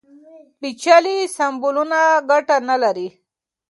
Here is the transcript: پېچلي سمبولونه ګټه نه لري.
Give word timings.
پېچلي 0.59 1.17
سمبولونه 1.37 1.99
ګټه 2.29 2.55
نه 2.69 2.75
لري. 2.83 3.07